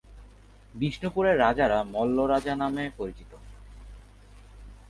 [0.73, 3.31] বিষ্ণুপুরের রাজারা মল্ল রাজা নামে পরিচিত।